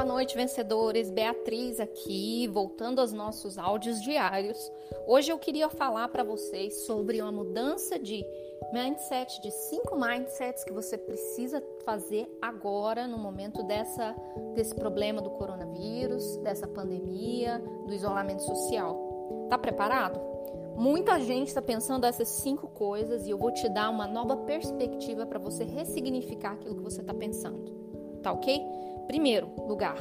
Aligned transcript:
Boa 0.00 0.14
noite, 0.14 0.34
vencedores. 0.34 1.10
Beatriz 1.10 1.78
aqui, 1.78 2.48
voltando 2.48 3.02
aos 3.02 3.12
nossos 3.12 3.58
áudios 3.58 4.00
diários. 4.00 4.72
Hoje 5.06 5.30
eu 5.30 5.38
queria 5.38 5.68
falar 5.68 6.08
para 6.08 6.24
vocês 6.24 6.86
sobre 6.86 7.20
uma 7.20 7.30
mudança 7.30 7.98
de 7.98 8.24
mindset, 8.72 9.42
de 9.42 9.50
cinco 9.50 10.00
mindsets 10.00 10.64
que 10.64 10.72
você 10.72 10.96
precisa 10.96 11.62
fazer 11.84 12.34
agora 12.40 13.06
no 13.06 13.18
momento 13.18 13.62
dessa 13.62 14.16
desse 14.54 14.74
problema 14.74 15.20
do 15.20 15.28
coronavírus, 15.32 16.38
dessa 16.38 16.66
pandemia, 16.66 17.62
do 17.86 17.92
isolamento 17.92 18.42
social. 18.42 19.46
Tá 19.50 19.58
preparado? 19.58 20.18
Muita 20.76 21.20
gente 21.20 21.48
está 21.48 21.60
pensando 21.60 22.06
essas 22.06 22.28
cinco 22.28 22.68
coisas 22.68 23.26
e 23.26 23.30
eu 23.32 23.36
vou 23.36 23.52
te 23.52 23.68
dar 23.68 23.90
uma 23.90 24.06
nova 24.06 24.34
perspectiva 24.34 25.26
para 25.26 25.38
você 25.38 25.62
ressignificar 25.62 26.52
aquilo 26.52 26.76
que 26.76 26.82
você 26.82 27.02
está 27.02 27.12
pensando. 27.12 27.78
Tá 28.22 28.32
ok? 28.32 28.62
Primeiro 29.10 29.50
lugar, 29.66 29.96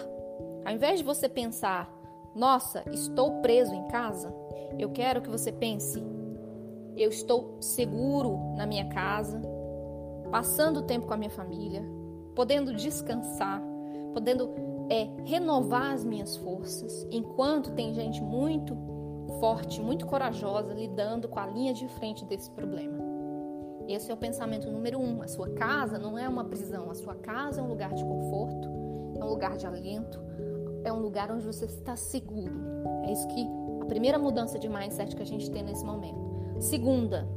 ao 0.64 0.72
invés 0.72 1.00
de 1.00 1.04
você 1.04 1.28
pensar, 1.28 1.92
nossa, 2.36 2.84
estou 2.92 3.42
preso 3.42 3.74
em 3.74 3.88
casa, 3.88 4.32
eu 4.78 4.92
quero 4.92 5.20
que 5.20 5.30
você 5.32 5.52
pense, 5.52 6.00
eu 6.96 7.10
estou 7.10 7.58
seguro 7.60 8.38
na 8.56 8.68
minha 8.68 8.88
casa, 8.90 9.42
passando 10.30 10.84
tempo 10.84 11.08
com 11.08 11.14
a 11.16 11.18
minha 11.18 11.32
família, 11.32 11.84
podendo 12.36 12.72
descansar, 12.76 13.60
podendo 14.14 14.54
é, 14.92 15.10
renovar 15.26 15.92
as 15.92 16.06
minhas 16.06 16.38
forças, 16.38 17.08
enquanto 17.10 17.72
tem 17.72 17.96
gente 17.96 18.22
muito 18.22 18.78
forte, 19.40 19.82
muito 19.82 20.06
corajosa 20.06 20.72
lidando 20.72 21.28
com 21.28 21.40
a 21.40 21.48
linha 21.48 21.74
de 21.74 21.88
frente 21.88 22.24
desse 22.26 22.52
problema. 22.52 23.00
Esse 23.88 24.12
é 24.12 24.14
o 24.14 24.18
pensamento 24.18 24.70
número 24.70 25.00
um. 25.00 25.24
A 25.24 25.28
sua 25.28 25.50
casa 25.50 25.98
não 25.98 26.16
é 26.16 26.30
uma 26.30 26.46
prisão, 26.46 26.92
a 26.92 26.94
sua 26.94 27.16
casa 27.16 27.60
é 27.60 27.64
um 27.64 27.68
lugar 27.68 27.92
de 27.92 28.04
conforto, 28.04 28.79
é 29.16 29.24
um 29.24 29.28
lugar 29.30 29.58
de 29.58 29.66
alento, 29.66 30.20
é 30.84 30.92
um 30.92 31.00
lugar 31.00 31.32
onde 31.32 31.46
você 31.46 31.66
está 31.66 31.96
seguro. 31.96 32.54
É 33.04 33.12
isso 33.12 33.28
que 33.28 33.48
a 33.82 33.86
primeira 33.86 34.18
mudança 34.18 34.58
de 34.58 34.70
mindset 34.70 35.16
que 35.16 35.22
a 35.22 35.26
gente 35.26 35.50
tem 35.50 35.64
nesse 35.64 35.84
momento. 35.84 36.20
Segunda, 36.60 37.28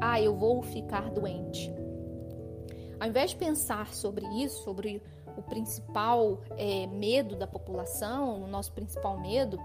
ah, 0.00 0.20
eu 0.20 0.34
vou 0.34 0.62
ficar 0.62 1.10
doente. 1.10 1.72
Ao 2.98 3.08
invés 3.08 3.30
de 3.30 3.36
pensar 3.36 3.92
sobre 3.92 4.26
isso, 4.42 4.62
sobre 4.62 5.02
o 5.36 5.42
principal 5.42 6.40
é, 6.56 6.86
medo 6.86 7.34
da 7.34 7.46
população, 7.46 8.42
o 8.42 8.46
nosso 8.46 8.72
principal 8.72 9.18
medo, 9.18 9.58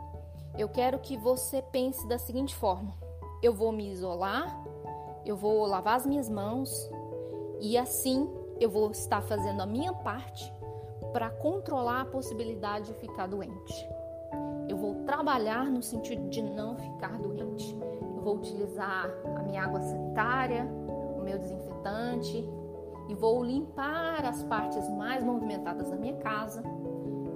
eu 0.58 0.68
quero 0.68 1.00
que 1.00 1.18
você 1.18 1.62
pense 1.62 2.08
da 2.08 2.18
seguinte 2.18 2.56
forma: 2.56 2.94
eu 3.44 3.54
vou 3.54 3.72
me 3.72 3.92
isolar, 3.92 4.64
eu 5.26 5.36
vou 5.36 5.66
lavar 5.66 5.98
as 5.98 6.06
minhas 6.06 6.30
mãos 6.30 6.90
e 7.60 7.78
assim 7.78 8.30
eu 8.60 8.70
vou 8.70 8.90
estar 8.92 9.22
fazendo 9.22 9.62
a 9.62 9.66
minha 9.66 9.94
parte 9.94 10.52
para 11.18 11.32
controlar 11.32 12.02
a 12.02 12.06
possibilidade 12.06 12.86
de 12.86 12.94
ficar 12.94 13.26
doente. 13.26 13.90
Eu 14.70 14.78
vou 14.78 15.04
trabalhar 15.04 15.66
no 15.66 15.82
sentido 15.82 16.30
de 16.30 16.44
não 16.44 16.78
ficar 16.78 17.18
doente. 17.18 17.76
Eu 18.16 18.22
vou 18.22 18.36
utilizar 18.36 19.10
a 19.36 19.42
minha 19.42 19.64
água 19.64 19.82
sanitária, 19.82 20.64
o 21.18 21.24
meu 21.24 21.40
desinfetante 21.40 22.48
e 23.10 23.16
vou 23.16 23.44
limpar 23.44 24.24
as 24.26 24.44
partes 24.44 24.88
mais 24.92 25.24
movimentadas 25.24 25.90
da 25.90 25.96
minha 25.96 26.18
casa. 26.18 26.62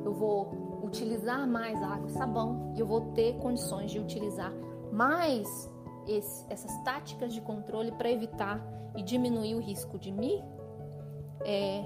Eu 0.05 0.13
vou 0.13 0.83
utilizar 0.83 1.47
mais 1.47 1.81
água 1.81 2.05
e 2.05 2.11
sabão 2.11 2.73
e 2.75 2.79
eu 2.79 2.85
vou 2.85 3.01
ter 3.13 3.35
condições 3.39 3.89
de 3.89 3.97
utilizar 3.97 4.53
mais 4.91 5.67
esse, 6.07 6.45
essas 6.53 6.71
táticas 6.83 7.33
de 7.33 7.41
controle 7.41 7.91
para 7.93 8.11
evitar 8.11 8.63
e 8.95 9.01
diminuir 9.01 9.55
o 9.55 9.59
risco 9.59 9.97
de 9.97 10.11
me 10.11 10.39
é, 11.43 11.83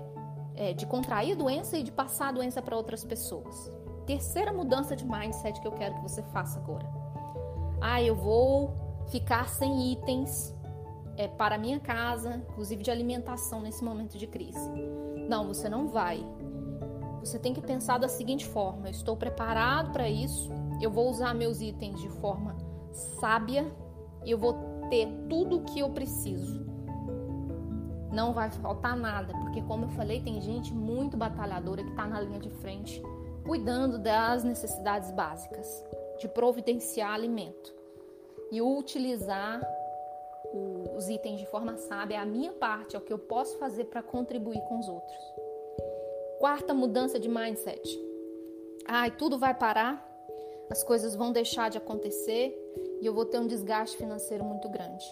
é, 0.55 0.73
de 0.73 0.85
contrair 0.85 1.35
doença 1.35 1.77
e 1.77 1.83
de 1.83 1.91
passar 1.91 2.29
a 2.29 2.31
doença 2.31 2.61
para 2.61 2.75
outras 2.75 3.03
pessoas. 3.03 3.71
Terceira 4.05 4.53
mudança 4.53 4.95
de 4.95 5.05
mindset 5.05 5.59
que 5.59 5.67
eu 5.67 5.71
quero 5.71 5.95
que 5.95 6.01
você 6.01 6.21
faça 6.23 6.59
agora. 6.59 6.87
Ah, 7.81 8.01
eu 8.01 8.15
vou 8.15 8.73
ficar 9.07 9.49
sem 9.49 9.91
itens 9.91 10.53
é, 11.17 11.27
para 11.27 11.57
minha 11.57 11.79
casa, 11.79 12.43
inclusive 12.49 12.83
de 12.83 12.91
alimentação 12.91 13.61
nesse 13.61 13.83
momento 13.83 14.17
de 14.17 14.27
crise. 14.27 14.69
Não, 15.27 15.47
você 15.47 15.67
não 15.67 15.87
vai. 15.87 16.25
Você 17.19 17.39
tem 17.39 17.53
que 17.53 17.61
pensar 17.61 17.97
da 17.97 18.07
seguinte 18.07 18.45
forma: 18.45 18.87
eu 18.87 18.91
estou 18.91 19.17
preparado 19.17 19.91
para 19.91 20.07
isso, 20.07 20.51
eu 20.81 20.91
vou 20.91 21.09
usar 21.09 21.33
meus 21.33 21.61
itens 21.61 21.99
de 21.99 22.09
forma 22.09 22.55
sábia 23.19 23.65
eu 24.25 24.37
vou 24.37 24.53
ter 24.89 25.07
tudo 25.29 25.57
o 25.57 25.63
que 25.63 25.79
eu 25.79 25.89
preciso 25.89 26.65
não 28.15 28.31
vai 28.31 28.49
faltar 28.49 28.95
nada, 28.95 29.33
porque 29.33 29.61
como 29.61 29.85
eu 29.85 29.89
falei, 29.89 30.21
tem 30.21 30.39
gente 30.39 30.73
muito 30.73 31.17
batalhadora 31.17 31.83
que 31.83 31.89
está 31.89 32.07
na 32.07 32.21
linha 32.21 32.39
de 32.39 32.49
frente, 32.49 33.03
cuidando 33.45 33.99
das 33.99 34.43
necessidades 34.43 35.11
básicas, 35.11 35.83
de 36.17 36.29
providenciar 36.29 37.13
alimento 37.13 37.75
e 38.49 38.61
utilizar 38.61 39.61
os 40.97 41.09
itens 41.09 41.39
de 41.39 41.45
forma 41.47 41.75
sábia 41.75 42.15
é 42.15 42.19
a 42.19 42.25
minha 42.25 42.53
parte, 42.53 42.95
é 42.95 42.99
o 42.99 43.01
que 43.01 43.11
eu 43.11 43.19
posso 43.19 43.57
fazer 43.57 43.85
para 43.85 44.01
contribuir 44.01 44.61
com 44.61 44.79
os 44.79 44.87
outros. 44.87 45.19
Quarta 46.39 46.73
mudança 46.73 47.19
de 47.19 47.27
mindset. 47.27 47.99
Ai, 48.87 49.11
tudo 49.11 49.37
vai 49.37 49.53
parar, 49.53 50.09
as 50.69 50.83
coisas 50.83 51.15
vão 51.15 51.33
deixar 51.33 51.69
de 51.69 51.77
acontecer 51.77 52.55
e 53.01 53.05
eu 53.05 53.13
vou 53.13 53.25
ter 53.25 53.39
um 53.39 53.47
desgaste 53.47 53.97
financeiro 53.97 54.45
muito 54.45 54.69
grande 54.69 55.05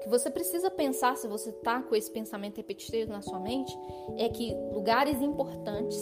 que 0.00 0.08
você 0.08 0.30
precisa 0.30 0.70
pensar, 0.70 1.16
se 1.16 1.26
você 1.26 1.50
está 1.50 1.82
com 1.82 1.94
esse 1.94 2.10
pensamento 2.10 2.56
repetitivo 2.56 3.10
na 3.10 3.22
sua 3.22 3.40
mente, 3.40 3.76
é 4.16 4.28
que 4.28 4.54
lugares 4.72 5.20
importantes 5.20 5.98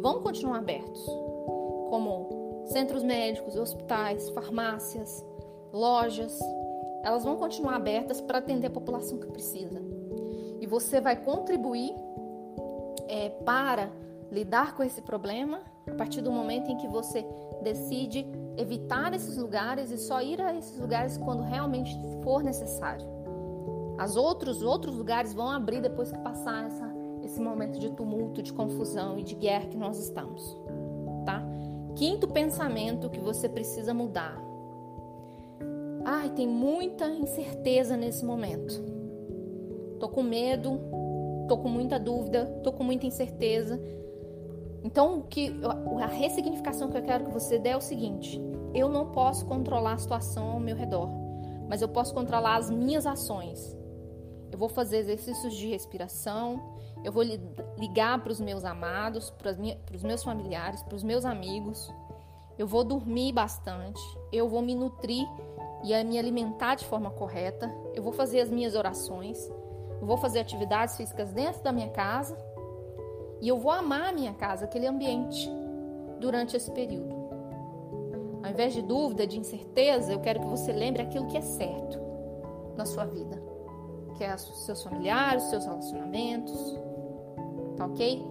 vão 0.00 0.22
continuar 0.22 0.58
abertos, 0.58 1.04
como 1.90 2.64
centros 2.66 3.02
médicos, 3.02 3.56
hospitais, 3.56 4.28
farmácias, 4.30 5.24
lojas, 5.72 6.38
elas 7.02 7.24
vão 7.24 7.36
continuar 7.36 7.76
abertas 7.76 8.20
para 8.20 8.38
atender 8.38 8.68
a 8.68 8.70
população 8.70 9.18
que 9.18 9.26
precisa. 9.28 9.80
E 10.60 10.66
você 10.66 11.00
vai 11.00 11.16
contribuir 11.16 11.94
é, 13.08 13.28
para 13.44 13.90
lidar 14.30 14.74
com 14.74 14.82
esse 14.82 15.00
problema 15.02 15.60
a 15.86 15.94
partir 15.94 16.20
do 16.20 16.32
momento 16.32 16.70
em 16.70 16.76
que 16.76 16.88
você 16.88 17.24
decide 17.62 18.26
evitar 18.56 19.12
esses 19.14 19.36
lugares 19.36 19.90
e 19.90 19.98
só 19.98 20.20
ir 20.20 20.40
a 20.40 20.54
esses 20.54 20.78
lugares 20.78 21.16
quando 21.16 21.42
realmente 21.42 21.96
for 22.22 22.42
necessário. 22.42 23.15
As 23.98 24.16
outros 24.16 24.62
outros 24.62 24.94
lugares 24.96 25.32
vão 25.32 25.50
abrir 25.50 25.80
depois 25.80 26.12
que 26.12 26.18
passar 26.18 26.66
essa, 26.66 26.94
esse 27.22 27.40
momento 27.40 27.78
de 27.78 27.90
tumulto, 27.92 28.42
de 28.42 28.52
confusão 28.52 29.18
e 29.18 29.22
de 29.22 29.34
guerra 29.34 29.66
que 29.66 29.76
nós 29.76 29.98
estamos, 29.98 30.56
tá? 31.24 31.42
Quinto 31.94 32.28
pensamento 32.28 33.08
que 33.08 33.20
você 33.20 33.48
precisa 33.48 33.94
mudar. 33.94 34.36
Ai, 36.04 36.30
tem 36.30 36.46
muita 36.46 37.08
incerteza 37.08 37.96
nesse 37.96 38.24
momento. 38.24 38.74
Tô 39.98 40.08
com 40.08 40.22
medo, 40.22 40.78
tô 41.48 41.56
com 41.56 41.68
muita 41.68 41.98
dúvida, 41.98 42.44
tô 42.62 42.72
com 42.72 42.84
muita 42.84 43.06
incerteza. 43.06 43.80
Então, 44.84 45.22
que 45.22 45.52
a 46.00 46.06
ressignificação 46.06 46.90
que 46.90 46.98
eu 46.98 47.02
quero 47.02 47.24
que 47.24 47.32
você 47.32 47.58
dê 47.58 47.70
é 47.70 47.76
o 47.76 47.80
seguinte: 47.80 48.40
eu 48.74 48.88
não 48.88 49.10
posso 49.10 49.46
controlar 49.46 49.94
a 49.94 49.98
situação 49.98 50.50
ao 50.50 50.60
meu 50.60 50.76
redor, 50.76 51.08
mas 51.68 51.82
eu 51.82 51.88
posso 51.88 52.14
controlar 52.14 52.56
as 52.56 52.70
minhas 52.70 53.06
ações. 53.06 53.76
Eu 54.50 54.58
vou 54.58 54.68
fazer 54.68 54.98
exercícios 54.98 55.54
de 55.54 55.68
respiração, 55.68 56.76
eu 57.04 57.12
vou 57.12 57.22
ligar 57.78 58.22
para 58.22 58.32
os 58.32 58.40
meus 58.40 58.64
amados, 58.64 59.30
para 59.30 59.52
os 59.94 60.02
meus 60.02 60.22
familiares, 60.22 60.82
para 60.82 60.96
os 60.96 61.02
meus 61.02 61.24
amigos. 61.24 61.92
Eu 62.58 62.66
vou 62.66 62.82
dormir 62.82 63.32
bastante, 63.32 64.00
eu 64.32 64.48
vou 64.48 64.62
me 64.62 64.74
nutrir 64.74 65.26
e 65.84 66.04
me 66.04 66.18
alimentar 66.18 66.74
de 66.74 66.84
forma 66.86 67.10
correta. 67.10 67.70
Eu 67.94 68.02
vou 68.02 68.12
fazer 68.12 68.40
as 68.40 68.50
minhas 68.50 68.74
orações, 68.74 69.38
eu 70.00 70.06
vou 70.06 70.16
fazer 70.16 70.40
atividades 70.40 70.96
físicas 70.96 71.32
dentro 71.32 71.62
da 71.62 71.72
minha 71.72 71.90
casa 71.90 72.36
e 73.40 73.48
eu 73.48 73.58
vou 73.58 73.70
amar 73.70 74.08
a 74.08 74.12
minha 74.12 74.32
casa, 74.32 74.64
aquele 74.64 74.86
ambiente, 74.86 75.50
durante 76.18 76.56
esse 76.56 76.70
período. 76.70 77.14
Ao 78.42 78.50
invés 78.50 78.72
de 78.72 78.80
dúvida, 78.80 79.26
de 79.26 79.38
incerteza, 79.38 80.12
eu 80.12 80.20
quero 80.20 80.40
que 80.40 80.46
você 80.46 80.72
lembre 80.72 81.02
aquilo 81.02 81.26
que 81.26 81.36
é 81.36 81.42
certo 81.42 82.00
na 82.76 82.86
sua 82.86 83.04
vida 83.04 83.45
que 84.16 84.24
é 84.24 84.36
seus 84.36 84.82
familiares, 84.82 85.44
seus 85.44 85.64
relacionamentos, 85.64 86.78
tá 87.76 87.86
ok? 87.86 88.22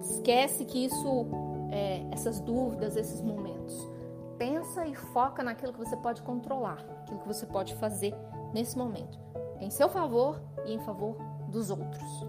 Esquece 0.00 0.64
que 0.64 0.84
isso, 0.84 1.26
é, 1.70 2.04
essas 2.10 2.40
dúvidas, 2.40 2.96
esses 2.96 3.20
momentos. 3.20 3.74
Pensa 4.38 4.86
e 4.86 4.94
foca 4.94 5.42
naquilo 5.42 5.72
que 5.72 5.78
você 5.78 5.96
pode 5.96 6.22
controlar, 6.22 6.84
aquilo 7.02 7.20
que 7.20 7.26
você 7.26 7.46
pode 7.46 7.74
fazer 7.76 8.14
nesse 8.52 8.76
momento, 8.76 9.18
em 9.60 9.70
seu 9.70 9.88
favor 9.88 10.40
e 10.66 10.74
em 10.74 10.80
favor 10.80 11.16
dos 11.48 11.70
outros. 11.70 12.26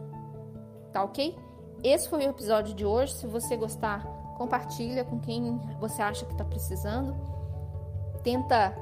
Tá 0.92 1.04
ok? 1.04 1.38
Esse 1.84 2.10
foi 2.10 2.26
o 2.26 2.30
episódio 2.30 2.74
de 2.74 2.86
hoje. 2.86 3.14
Se 3.14 3.28
você 3.28 3.58
gostar, 3.58 4.06
compartilha 4.38 5.04
com 5.04 5.20
quem 5.20 5.60
você 5.80 6.02
acha 6.02 6.26
que 6.26 6.32
está 6.32 6.46
precisando. 6.46 7.16
Tenta 8.24 8.74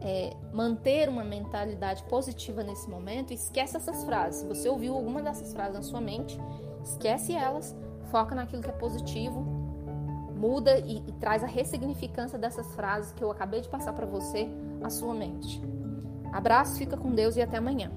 é, 0.00 0.36
manter 0.52 1.08
uma 1.08 1.24
mentalidade 1.24 2.02
positiva 2.04 2.62
nesse 2.62 2.88
momento, 2.88 3.32
esquece 3.32 3.76
essas 3.76 4.04
frases. 4.04 4.40
Se 4.40 4.46
você 4.46 4.68
ouviu 4.68 4.94
alguma 4.94 5.22
dessas 5.22 5.52
frases 5.52 5.74
na 5.74 5.82
sua 5.82 6.00
mente, 6.00 6.38
esquece 6.82 7.32
elas, 7.32 7.76
foca 8.10 8.34
naquilo 8.34 8.62
que 8.62 8.70
é 8.70 8.72
positivo 8.72 9.58
muda 10.38 10.78
e, 10.78 10.98
e 11.06 11.12
traz 11.12 11.42
a 11.42 11.46
ressignificância 11.46 12.38
dessas 12.38 12.72
frases 12.74 13.12
que 13.12 13.22
eu 13.22 13.30
acabei 13.30 13.60
de 13.60 13.68
passar 13.68 13.92
para 13.92 14.06
você 14.06 14.48
à 14.82 14.88
sua 14.88 15.12
mente. 15.12 15.60
Abraço, 16.32 16.78
fica 16.78 16.96
com 16.96 17.10
Deus 17.10 17.36
e 17.36 17.42
até 17.42 17.56
amanhã. 17.56 17.90